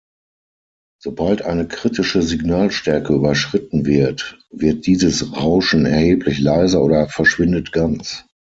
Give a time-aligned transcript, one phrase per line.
[0.99, 8.25] Sobald eine kritische Signalstärke überschritten wird, wird dieses Rauschen erheblich leiser oder verschwindet ganz.